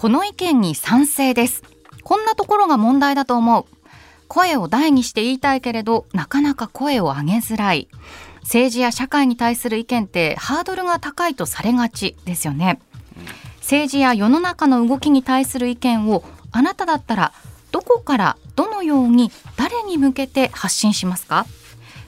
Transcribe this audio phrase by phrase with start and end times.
[0.00, 1.62] この意見に賛成です。
[2.04, 3.66] こんなところが問題だと思う。
[4.28, 7.86] 声を大にして言いたいけれどなかなか声を上げづらい。
[8.40, 12.80] 政治や社会に対する意見ってハードルが高いとされがちですよね。
[13.56, 17.34] 政治や世の中の動きに対する意見をあなただったら
[17.70, 21.44] どこからどのように誰に向けて発信しますか？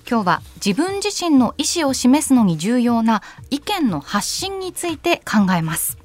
[0.08, 3.20] 今日は自分自身の意思を示すのに重要な
[3.50, 5.98] 意見の発信について考えます。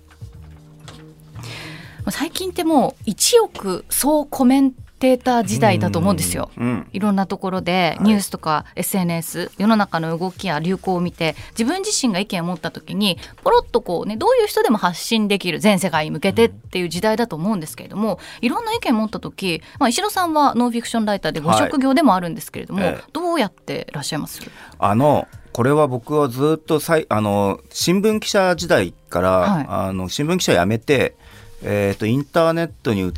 [2.18, 24.42] 最近ってもう1億総コメンテーター時代だと思うんですよ、うん、いろんなところでニュースとか SNS、はい、世の中の動きや流行を見て自分自身が意見を持った時にポロッとこうねどういう人でも発信できる全世界に向けてっていう時代だと思うんですけれどもいろんな意見を持った時、まあ、石野さんはノンフィクションライターでご職業でもあるんですけれども、はいええ、どうやってらっしゃいます？
[24.80, 31.16] あのこれは僕はずっとさいあの新聞記者時代から、はい、あの新聞記者辞めて、
[31.64, 33.12] えーとインターネットに移っ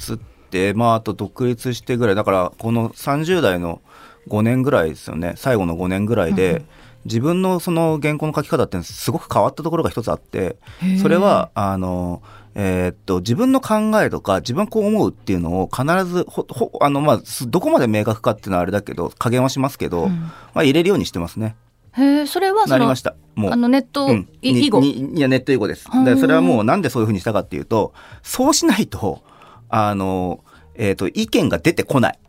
[0.50, 3.82] て、まあ、あと独立してぐらい、だからこの30代の
[4.28, 6.66] 5年ぐらいですよね、最後の5年ぐらいで、うん、
[7.06, 10.58] 自分のその原稿の書き方ってすごく変わったところが一つあって、
[11.02, 12.22] それは、あの、
[12.56, 21.56] えー、っと、自分の考えとか、自分こう思うっていうのを必ず、ほ、ほ、あの、まあ、どこまで明確かっていうのはあれだけど、加減はしますけど、うん、まあ、入れるようにしてますね。
[22.00, 23.16] へえ、それはなりました。
[23.36, 23.52] もう。
[23.52, 25.88] あの、ネット、うん、以後いや、ネット以後です。
[26.06, 29.22] で、それはもうなんでそういうふうにしたかっていうと、そうしないと、
[29.70, 30.44] あの、
[30.76, 32.20] えっ、ー、と、意見が出てこない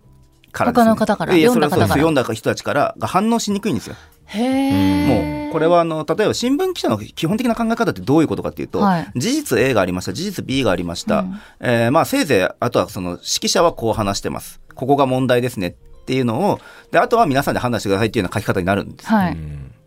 [0.53, 1.35] からです、ね、他の方から？
[1.35, 1.89] 読んだ方から？
[1.89, 3.97] 読んだ人たちからが反応しにくいんですよ。
[4.33, 5.07] へ
[5.45, 14.61] もうこれはあの例えば新聞記者の基本的な考え方ってどういうことかっていうと、はい、事実 A がありました事実 B がありました、うん、えー、まあせいぜいあとはその指揮者はこう話してます。
[14.77, 19.37] ここが問題ですねっていうのをであとは皆さんで判断してくださいっていうような書き方になるんです、はい、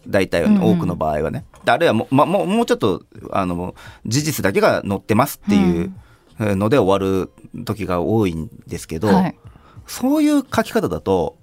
[0.07, 3.75] 大体多くの場合はね、うん、あるいはも,、ま、ももうちょっとあの
[4.05, 5.95] 事実だけが載ってますっていう、うん。
[6.39, 7.29] ので終わる
[7.63, 9.35] 時が多いんですけど、はい、
[9.85, 11.37] そういう書き方だと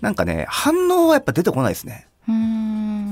[0.00, 2.08] なんかね反応はやっぱ出てこないですね。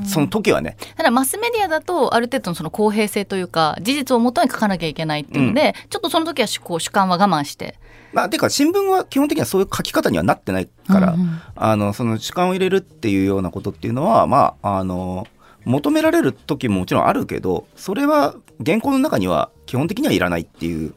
[0.06, 0.76] その時はね。
[0.96, 7.78] ただマスメディアだとある程度のその公平性というか事実をもとに書かなきゃいけないっていうので、うん、ちょっとその時はこう主観は我慢して。
[8.12, 15.26] まあ、ていうか新聞は基本的にはそういう書き方にはなってないから、うんうん、あのその主観を入れるっていうようなことっていうのはまああの
[15.64, 18.34] 求められる時ももちろんあるけどそれは
[18.64, 20.94] 原稿の中には基本的にはいらないっていう。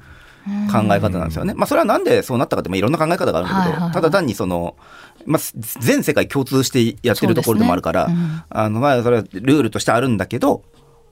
[0.69, 1.53] 考え方なんですよね。
[1.53, 4.75] まあ、それはなんでそうなったかって、まあ、いろんな考え方があるんだけど、はいはいはい、ただ単にその、
[5.25, 5.41] まあ、
[5.79, 10.63] 全世界共通してやってるところでもあるから、ねうん、あの、まあ、それはルールとしてあるんだけど、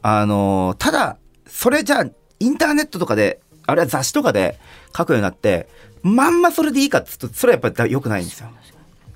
[0.01, 2.05] あの、ただ、それじゃあ、
[2.39, 4.57] インターネットとかで、あるいは雑誌とかで
[4.95, 5.67] 書くようになって、
[6.03, 8.49] まんまそれでいいかっつうと、それはやっぱり良くないんですよ。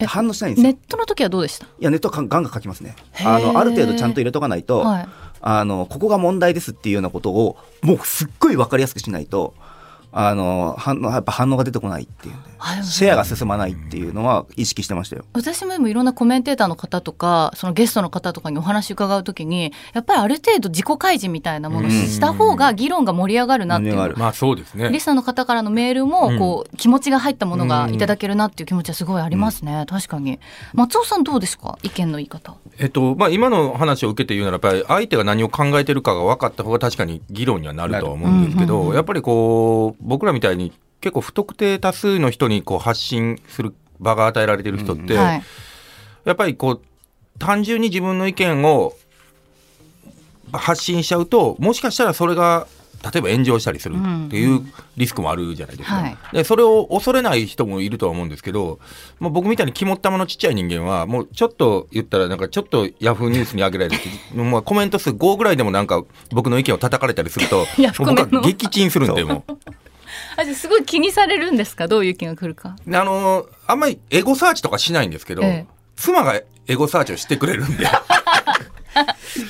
[0.08, 1.66] 反応しないんですネットの時はどうでした？
[1.66, 2.96] いや、ネットはガンガン書きますね。
[3.24, 5.08] あの、ある程度ちゃんと入れとかないと、はい、
[5.40, 9.54] あの、ここが問題ですっていうようなことを、もうすっごい分かりやすくしないと、
[10.18, 12.40] あの反応やっぱ反応が出てこないっていう、ね、
[12.84, 15.26] シェアが進まないっていうのは意識してましたよ。
[15.34, 24.90] 私もいろんなコメンテーターの方とかそのゲストの方とかにお話伺うときにやっぱりある程度自己開示みたいなものをした方が議論が盛り上がるなっていう、まあそうですね。
[24.90, 30.40] リスナーの方からのメールもこう、気持ちが入ったものがいただけるなっていう気持ちはすごいありますね、確かに。
[30.74, 31.78] 松尾さんどうですか？
[31.84, 32.56] 意見の言い方。
[32.80, 40.72] えっとまあ今の話を受けて言うならば相手が何を考えてるかが分かった方が確かに議論にはなるとは思うんですけど、やっぱりこう僕らみたいに
[41.02, 45.42] 結構不特定多数の人にこう発信する場が与えられてる人って、や
[46.32, 46.82] っぱりこう
[47.40, 48.94] 単純に自分の意見を
[50.52, 52.68] 発信しちゃうともしかしたらそれが
[53.04, 54.62] 例えば炎上したりするっていう
[54.98, 58.80] リスクもあるじゃないですか、うんはい、でそれを恐れない人もいるとは思うんですけど、
[59.20, 63.98] まあ、僕みたいに肝っ玉のちっちゃい人間はもうちょっと言ったらなんかちょっとヤフーニュースに上げられて
[64.34, 67.68] まあコメント数5ぐらいでもなんか僕の意見を叩かれたりすると
[68.00, 69.54] 僕は撃沈するんでもう。
[70.38, 71.88] あすごい気にされるんですか？
[71.88, 72.76] どういう意見が来るか。
[72.88, 75.66] あのあんまりエゴサーチとかしないんですけど、ええ、
[75.96, 77.88] 妻がエゴサーチをしてくれるんで。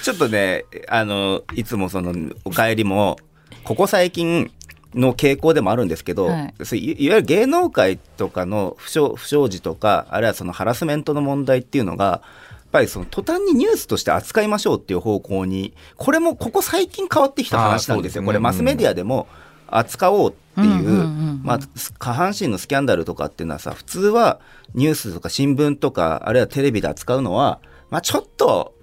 [0.03, 2.13] ちょっとね、あの、いつもその、
[2.45, 3.17] お帰りも、
[3.63, 4.51] ここ最近
[4.95, 12.21] の傾向でもあるんですけど、はい、いわゆる芸能界とかの不祥不祥事とか、あるいはそのハラスメントの問題っていうのが、や
[12.67, 18.21] っぱりその途端にニュースとして扱いましょうっていう方向に、これもここ最近変わってきた話なんですよ。
[18.21, 21.59] すね、これマスメディアでも、うん扱おうっていう,、まあ、
[21.99, 24.39] 下半身のスキャンダルとかっていうのはさ普通は
[24.73, 27.59] ニュースとか新聞とかあるいはテレビで扱うのは、
[27.89, 28.75] まあ、ちょっと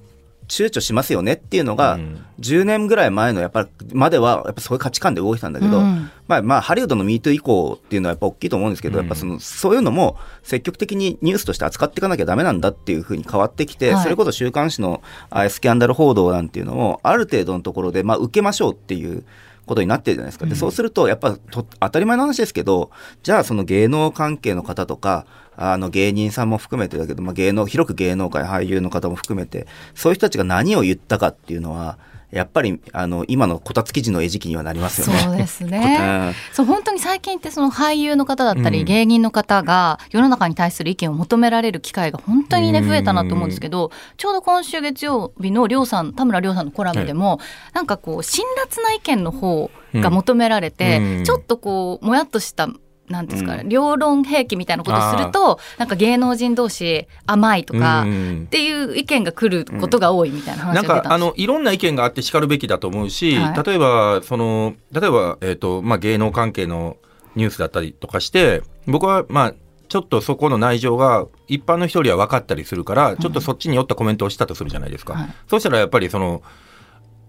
[0.49, 1.99] 躊躇しますよねっていうのが、
[2.40, 15.02] 10年ぐらい前のやっぱりまではやっぱそういう価値観で動いてたんだけど、うん、まあ、まあハリウッドの MeToo 以降っていうのはやっぱ大きいと思うんですけど、やっぱそのそういうのも積極的にニュースとして扱っていかなきゃだめなんだっていうふうに変わってきて、はい、それこそ週刊誌の
[15.49, 19.25] スキャンダル報道なんていうのをある程度のところでまあ受けましょうっていう
[19.67, 20.47] ことになってるじゃないですか。
[20.47, 22.91] で、そうすると、やっぱと当たり前の話ですけど、
[23.23, 25.26] じゃあその芸能関係の方とか、
[25.56, 31.99] あの芸人さんも含めてだけど、まあ、芸能、広く芸能界、俳優の方も含めて、そういう人たちが何を言ったかっていうのは、
[32.32, 35.19] やっぱりあの今のこたつ記事の餌食にはなりますよね。
[35.20, 36.34] そうですね。
[36.52, 47.38] そう本当に最近ってその俳優の方だったり、芸人の方が世の中に対する意見を求められる機会が本当にね増えたなと思うんですけど、ちょうど今週月曜日の亮さん田村亮さんのコラムでも、
[47.75, 52.67] なんかこう辛辣な意見の方が求められて、ちょっとこうもやっとした
[53.12, 58.05] なんですかね、うん、両論兵器みたいなことするとなんか芸能人同士甘いとかっ
[58.49, 66.97] ていう意見が来ることが多いみたいな話がなんかあのいろんな意見があってしかるべきだと思うし、はい、例えばその例えば、えーとまあ、芸能関係の
[67.37, 69.55] ニュースだったりとかして僕はまあ
[69.88, 75.12] ちょっとそこの内情が一般の人よりは分かったりするから、ちょっとそっちに寄ったコメントをしたとするじゃないですか。
[75.12, 76.43] はい、そうしたらやっぱりその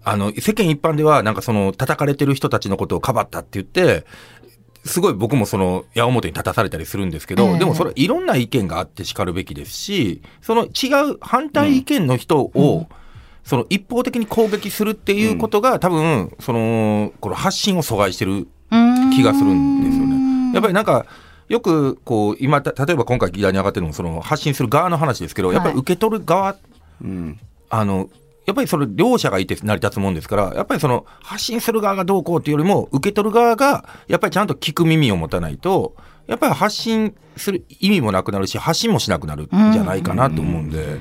[0.02, 4.06] あの世間一般ではなんかその叩かれてる人たちのことをかばったって言って
[4.84, 12.86] すごい僕もその矢面に立たされたりするんですけど、えー、でもそれいろんな意見があってしかるべきですしその違う反対意見の人を、うん、
[13.44, 18.46] その一方的に攻撃するっていうことが、多分そのこの発信を阻害してる
[19.14, 20.52] 気がするんですよね。
[20.54, 21.06] やっぱりなんか
[21.48, 26.56] よくこう今例えば今回議題に上がってるのもその発信する側の話ですけど、やっぱり受け取る側、
[27.02, 27.38] うん、
[27.70, 28.08] あの
[28.46, 35.96] やっぱりそれ両者がいて成り立つもんですから、やっぱりその発信する側がどうこうっていうよりも、受け取る側がやっぱりちゃんと聞く耳を持たないと、
[36.26, 40.78] やっぱり発信する意味もなくなるし、発信もしなくなるんじゃないかなと思うんで。
[40.78, 41.00] うんうんうん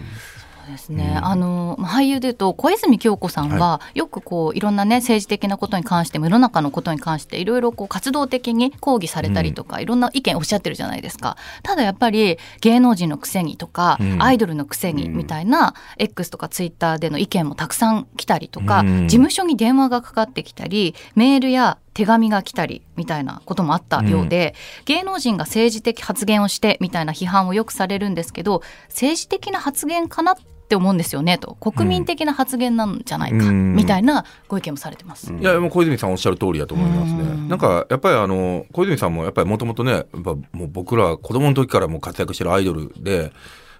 [0.65, 11.37] ですね、うん、あの俳優でいうと小泉京子さんは、よくこういろんなね政治的なことに関しても世の中のことに関していろいろこう活動的に抗議されたりとか、うん、いろんな意見おっしゃってるじゃないですか。
[11.63, 31.55] ただやっぱり芸能人のくせにとか、うん、アイドルのくせにみたいな、X とかツイッターでの意見もたくさん来たりとか、事務所に電話がかかってきたりメールや手紙が来たりみたいなこともあったようで、うん、芸能人が政治的発言をしてみたいな批判をよくされるんですけど政治的な発言かなっって思うんですよねと。
[31.55, 35.31] 国民的な発言なんじゃないか、みたいなご意見もされてます。
[35.31, 37.23] いやもう小泉さんおっしゃる通りだと思いますね。
[37.23, 37.47] ん。
[37.47, 43.31] なんかやっぱりあの小泉さんもやっぱりもともとねやっぱもう僕ら子供の時からも活躍してるアイドルで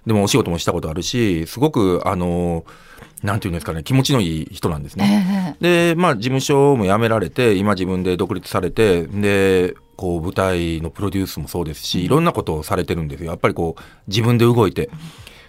[0.06, 2.64] でもお仕事もしたことあるしすごくあの
[3.22, 5.56] なんていうんですかね気持ちのいい人なんですね。
[5.60, 13.30] えー、でまあ事務所も辞められて今自分で独立されてでこう舞台のプロデュースもそうですしいろんなことをされてるんですよ。
[13.30, 14.90] やっぱりこう自分で動いて。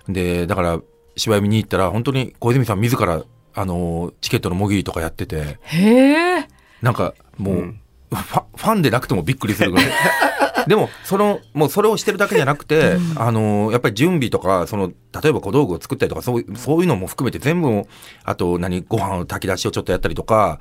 [0.07, 0.79] でだから
[1.17, 3.23] 芝居見に行ったら本当に小泉さん自ら
[3.55, 5.57] あのチケットのもぎりとかやってて。
[5.63, 6.47] へ
[6.81, 7.81] なんかもう、うん、
[8.15, 9.85] ファンでなくてもびっくりするぐらい。
[10.67, 14.91] でもそのもうそれをしてるだけじゃなくて、うん、あのやっぱり準備とかその
[15.21, 17.83] 例えば小道具を作ったりとかそうそういうのも含めて全部
[18.23, 20.59] あと何ご飯を炊き出しをちょっとやったりとか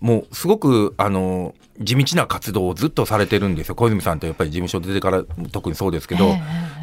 [0.00, 3.74] もうすごくあの地道な活動をずっとされてるんですよ。
[3.74, 6.34] 小泉さんってやっぱり事務所出てから特にそうですけど、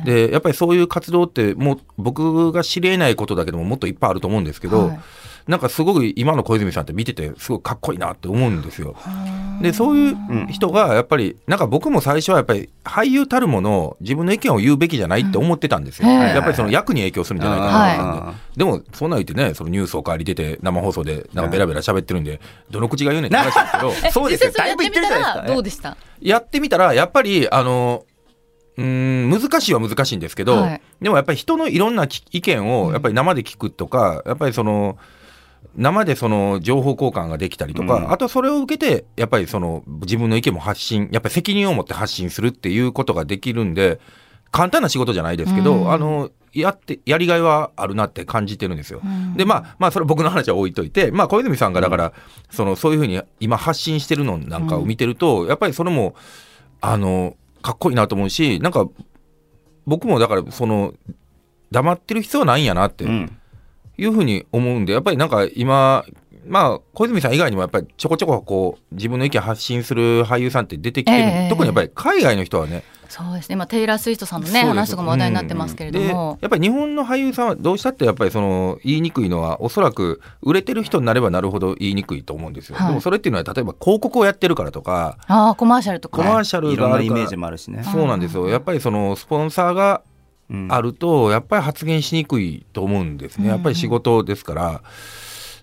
[0.05, 4.99] でやっぱりそういう活動ってもう僕が知りえないことだけどももっといっぱいあると思うんですけど、はい、
[5.47, 8.95] なんかすごく今の小泉さんって見ててすごいかっこいいなって思うんですよ。
[9.61, 10.17] でそういう
[10.49, 16.09] 人がやっぱりなんか僕も最初はやっぱり俳優たるもの自分の意見を言うべきじゃないって思ってたんですよ。
[16.09, 18.63] やっぱりその役に影響するんじゃないかなで。
[18.63, 22.39] もそんな言ってねそのニュースを代わり出て生放送でなんかベラベラ喋ってるんで
[22.69, 24.11] どの口が言うねんって話ですけど。
[24.11, 24.51] そうですよ。
[24.51, 25.53] だいぶ言ってるじゃないですか。
[25.53, 25.97] どうでした？
[26.21, 28.05] やってみたらやっぱりあの
[28.77, 34.97] うん難しいは難しいんですけど、はい、でもやっぱり人のいろんな意見をやっぱり生で聞くとか、やっぱりその
[35.75, 43.99] 生でその情報交換ができたりとか、うん、あとそれを受けてやっぱりその自分の意見も発信やっぱり責任を持って発信するっていうことができるんで
[44.51, 48.99] 簡単な仕事じゃないですけど、うん、あのやってやりがいはあるなって感じてるんですよ。
[49.03, 52.13] うん、でまあまあそれ僕の話は置いといて、まあ、小泉さんがだから、
[52.49, 56.13] そのそういうふうに今発信してるのなんかを見てると、やっぱりそれも
[56.81, 58.85] あのかっこいいなと思うしなんか
[59.87, 60.93] 僕もだからその
[61.71, 63.05] 黙ってる必要はないんやなって。
[64.01, 66.03] いうふうに思うんでやっぱりなんか今
[66.47, 72.83] まあ小泉さん以外にもやっぱりちょこちょここう自分の意見発信する俳優さんって出てきてる、えー、特にやっぱり海外の人はね。
[73.11, 86.19] そうですね、まあ、テイラー・スウィフトさんのね話とかも話題になってますけれども、うん、やっぱり日本の俳優さんはどうしたってやっぱりその言いにくいのはおそらく売れてる人になればなるほど言いにくいと思うんですよ、はい、でもそれっていうのは例えば広告をやってるからとかあコマーシャルとか。
[86.19, 87.83] コマーシャルがあるイメージもあるしね。
[87.83, 88.47] そうなんですよ。
[88.47, 90.03] やっぱりそのスポンサーが
[90.69, 93.47] あるとやっぱり発言しにくいと思うんですね。
[93.47, 94.81] やっぱり仕事ですから、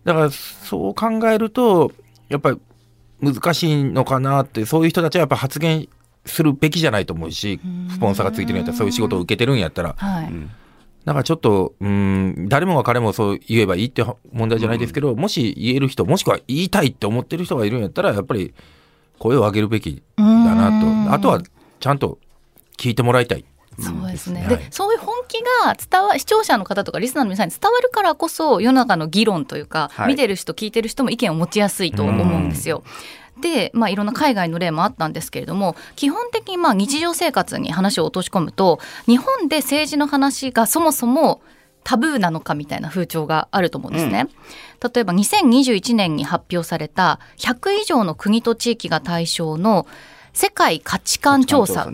[0.04, 1.92] だからそう考えると
[2.28, 2.58] やっぱり
[3.20, 5.88] 難しいのかなってそういう人たちはやっぱ発言
[6.24, 10.32] するべきじゃないと思うしスポンサーがついてるんやったらそういう仕事を受けてるんやったら、はい、
[11.08, 18.52] だからちょっと、うん、誰もが彼もそう言えばいいって問題じゃないですけど、うん、もし言える人、もしくは言いたいって思ってる人がいるんやったら、やっぱり
[19.18, 21.14] 声を上げるべきだなと。
[21.14, 21.42] あとは、
[21.80, 22.18] ちゃんと
[22.76, 23.44] 聞いてもらいたい。
[23.80, 32.82] そうですね、でそういう本気が伝わ視聴者の方とかリスナーの皆さんに伝わるからこそ世の中の議論というか、はい、見てる人聞いてる人も意見を持ちやすいと思うんですよ。
[33.40, 41.40] で、まあ、いろんな海外の例もあったんですけれども基本的にまあ日常生活に話を落とし込むと日本で政治の話がそもそも
[41.84, 44.26] タブーなのかみたいな風潮があると思うんですね。
[44.82, 49.86] うん、例えば2021年に発表された100以上の国と地域が対象の
[50.32, 51.88] 世界価値観調査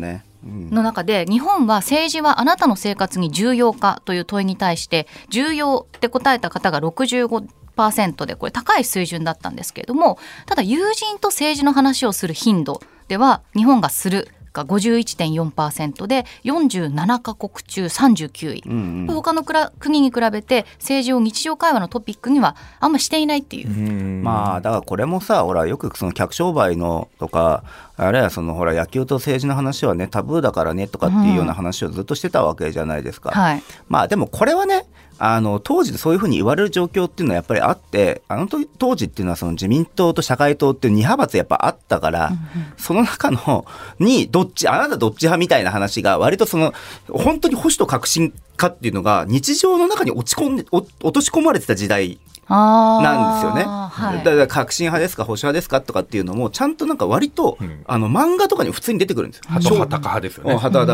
[0.44, 23.68] の中で日本は政治はあなたの生活に重要かという問いに対して重要って答えた方が65%でこれ高い水準だったんですけれどもただ友人と政治の話をする頻度では日本がするが51.4%で47カ国中39位、うんうん、他の国に比べて政治を日常会話のトピックにはあんましていないっていう。
[23.68, 27.64] うまあだからこれもさほらよくその客商売のとか
[27.96, 33.30] あるいはそのほら野球と政治の話はねタブーだからねとかっていうような話をずっとしてたわけじゃないですか。
[33.30, 34.87] うんはい、まあでもこれはね
[35.26, 42.40] あの当時でそういうふうに言われる状況っていうのはやっぱりあってあの当時っていうのはその自民党と社会党っていう2派閥やっぱあったから、うんうん、
[42.76, 43.64] その中の
[43.98, 46.74] にどっちあなたどっち派みたいな話が割とその
[47.08, 53.64] 本当に保守と革新かっていうのが日常の中に落ち込んで落とし込まれてた時代なんですよね。
[53.64, 59.44] はい、だから革新派ですか保守派ですかとかっていうのもちゃんとなんか割と、うん、あの漫画とかに普通に出てくるんですよ。
[59.48, 60.54] はた派ですよね。
[60.54, 60.84] はた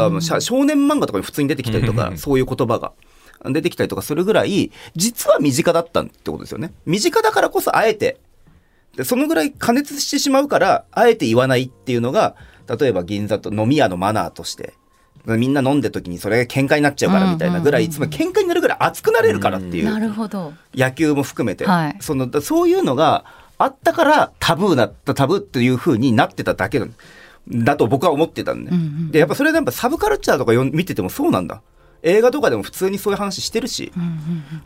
[0.40, 2.92] 少年漫画とかに普通に出てきたりとか、そういう言葉が。
[3.44, 6.72] 出てきたりとかするぐらい、実は身近だったってことですよね。
[6.86, 8.18] 身近だからこそあえて、
[8.96, 12.36] でそのぐらい加熱してしまうから、あえて言わないっていうのが、
[12.78, 14.74] 例えば銀座と飲み屋のマナーとして、
[15.26, 19.84] みんな飲んで時にそれが喧嘩になっちゃうからみたいなぐらい、つまり喧嘩になるぐらい熱くなれるからっていう。
[19.84, 20.52] なるほど。
[20.74, 21.66] 野球も含めて。
[21.66, 23.24] はい、その、そういうのが
[23.58, 26.80] あったからタブーな、タブーっていうふうになってただけ
[27.48, 28.72] だと僕は思ってたんで。
[29.12, 31.62] で、やっぱそれでやっぱサブカルチャーとか見ててもそうなんだ。
[32.02, 33.92] 映画とかでも普通にそういう話してるし、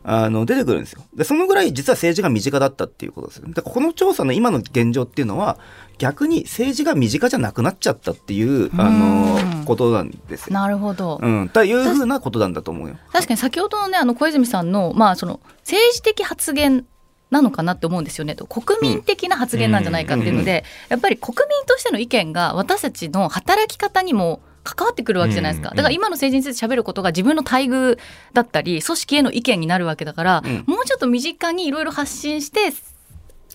[0.02, 1.02] あの出てくるんですよ。
[1.14, 5.58] でそのぐらい実は政治が身近だったっていうことですよだからこの調査の今の現状っていうのは
[5.98, 10.54] 逆に政治が身近じゃなくなっちゃったっていうあのことなんですよ。
[10.54, 11.18] なるほど。
[11.22, 12.96] うん、というふうなことなんだと思うよ。
[13.12, 16.86] 確かに先ほどのねあの小泉さんのまあその政治的発言
[17.30, 18.34] なのかなって思うんですよね。
[18.34, 27.98] と国民的な発言なんじゃないかっていうので、やっぱり国民としての意見が私たちの働き方にも関わってくるわけじゃないですか、だから今の政治について喋ることが自分の待遇
[28.32, 32.72] だったり組織への意見になるわけだから、うん、もうちょっと身近にいろいろ発信して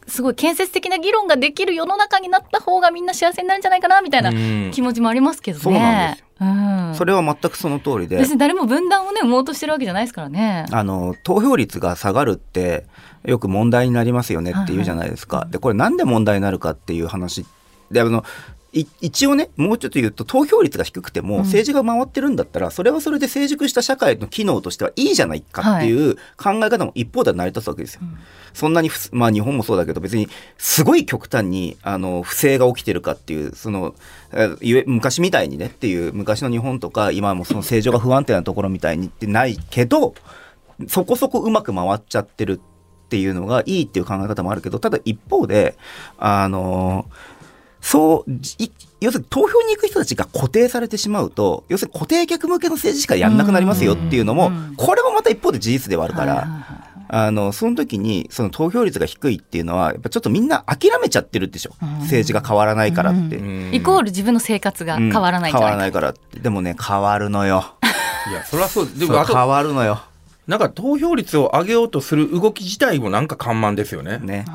[0.08, 4.32] すごい建設的な議論ができる世の中になった方がみんな幸せになるんじゃないかなみたいな
[4.72, 5.64] 気持ちもありますけどね。
[5.64, 8.18] そうなんですうん、それは全くその通りで。
[8.18, 10.66] 別に誰も分断をね生もうとしてるわけじゃないですからね。
[10.72, 12.86] あの投票率が下がるって
[13.26, 17.46] よく問題になりますよねっていうじゃないですか、はいはい、でこれなんで問題になるかっていう話。
[17.92, 18.24] であの
[18.72, 26.12] 一応ねもうちょっと言うと投票率が低くても政治が回ってるんだったら、それはそれで成熟した社会の機能としてはいいじゃないかってい。
[26.12, 28.02] う考え方も一方では成り立つわけですよ。
[28.54, 33.96] そんなにまあ日本もそうだけど別にすごい極端にあの不正が起きてるかっていうその
[34.86, 40.14] 昔みたいにねっていう昔の日本とか今もその政情が不安定なところみたいにってないけど
[40.88, 45.76] そこそこうまく回っちゃってるっていうのがいいっていう考え方もあるけどただ一方で
[46.18, 47.39] あのー
[47.82, 48.32] そう、
[49.02, 56.48] 要するに投票に行く人たちが固定されてしまうと、要するに固定客向けの政治しかやんなくなりますよっていうのも、これもまた一方で事実ではあるから、
[57.12, 61.72] あの、その時に、その投票率が低いっていうのは、やっぱちょっとみんな諦めちゃってるでしょ。
[62.02, 63.38] 政治が変わらないからって。
[63.72, 66.40] イコール自分の生活が変わらない変わらないからって。
[66.40, 67.76] でもね、変わるのよ。
[68.30, 68.90] いや、それはそう。
[68.96, 70.04] でも、変わるのよ。
[70.46, 74.20] なんか投票率を上げようとする動き自体もなんか緩慢ですよね。
[74.20, 74.46] ね。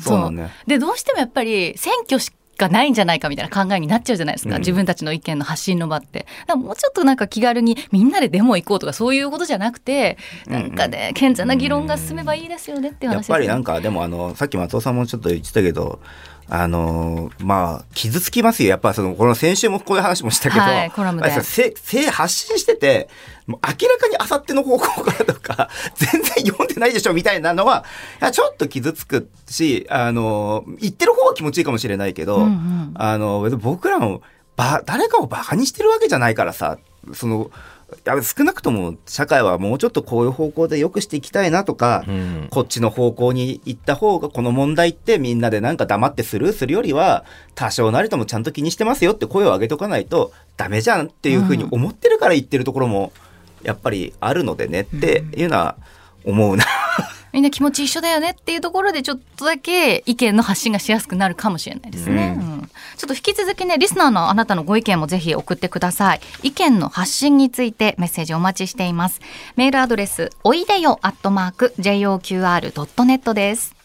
[0.00, 0.50] そうなんね。
[0.66, 6.26] で、どうしてもやっぱり選挙しがないんじゃないかみたいな考えになっちゃうじゃないですか、うん、自分たちの意見の発信の場って。
[6.56, 16.00] もうちょっとなんか気軽にみんなでデモ行こうとかそういうことじゃなくて、なんかね、健全な議論が進めばいいですよねって話、ね、やっぱりなんか、でもあの、さっき松尾さんもちょっと言ってたけど、
[16.50, 18.70] あのー、まあ、傷つきますよ。
[18.70, 21.30] やっぱその、この先週もこういう話もしたけど、はい、コラムで。
[21.42, 23.08] せ、せ、発信してて、
[23.46, 27.84] 明らかにあさっての方向からとか、 全然読んでないでしょみたいなのは、
[28.32, 34.22] ちょっと傷つくし、あのー、言ってる方は気持ちいいかもしれないけど、うんうん、あのー、僕らも、
[34.56, 36.78] ば、誰かをバカにしてるわけじゃないからさ、
[37.12, 37.50] その、
[38.22, 53.12] 少なくとも社会はもうちょっとこういう方向で良くしていきたいなとか、うん、こっちの方向に行った方がこの問題ってみんなでなんか黙ってスルーするよりは多少なりともちゃんと気にしてますよって声を上げとかないとダメじゃんっていうふうに思ってるから言ってるところも
[53.62, 55.76] やっぱりあるのでねっていうのは
[56.24, 56.64] 思うな。
[57.32, 66.20] みんな気持ち一緒だよねっていうところでちょっとだけ意見の発信がしやすくなるかもしれないですね、うん、ちょっと引き続きねリスナーのあなたのご意見もぜひ送ってください。
[66.42, 69.20] 意見の発信についてメッセージお待ちしています。
[69.56, 73.77] メールアドレスおいでよアットマーク JOQR.net です